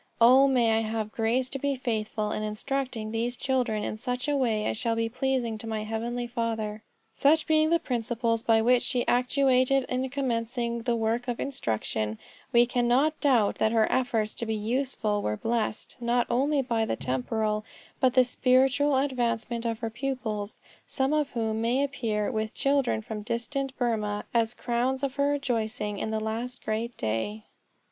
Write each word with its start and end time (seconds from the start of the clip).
O 0.19 0.47
may 0.47 0.79
I 0.79 0.79
have 0.81 1.11
grace 1.11 1.47
to 1.49 1.59
be 1.59 1.75
faithful 1.75 2.31
in 2.31 2.41
instructing 2.41 3.11
these 3.11 3.37
children 3.37 3.83
in 3.83 3.97
such 3.97 4.27
a 4.27 4.35
way 4.35 4.65
as 4.65 4.75
shall 4.75 4.95
be 4.95 5.09
pleasing 5.09 5.59
to 5.59 5.67
my 5.67 5.83
heavenly 5.83 6.25
Father." 6.25 6.81
Such 7.13 7.45
being 7.45 7.69
the 7.69 7.77
principles 7.77 8.41
by 8.41 8.63
which 8.63 8.81
she 8.81 9.01
was 9.01 9.05
actuated 9.07 9.85
in 9.89 10.09
commencing 10.09 10.81
the 10.81 10.95
work 10.95 11.27
of 11.27 11.39
instruction, 11.39 12.17
we 12.51 12.65
cannot 12.65 13.21
doubt 13.21 13.59
that 13.59 13.71
her 13.73 13.85
efforts 13.91 14.33
to 14.33 14.47
be 14.47 14.55
useful 14.55 15.21
were 15.21 15.37
blessed 15.37 15.97
not 15.99 16.25
only 16.31 16.63
by 16.63 16.83
the 16.83 16.95
temporal, 16.95 17.63
but 17.99 18.15
the 18.15 18.23
spiritual 18.23 18.95
advancement 18.97 19.67
of 19.67 19.77
her 19.81 19.91
pupils, 19.91 20.61
some 20.87 21.13
of 21.13 21.29
whom 21.33 21.61
may 21.61 21.83
appear, 21.83 22.31
with 22.31 22.55
children 22.55 23.03
from 23.03 23.21
distant 23.21 23.77
Burmah, 23.77 24.25
as 24.33 24.55
crowns 24.55 25.03
of 25.03 25.13
her 25.17 25.29
rejoicing 25.29 25.99
in 25.99 26.09
the 26.09 26.19
last 26.19 26.65
great 26.65 26.97
day. 26.97 27.43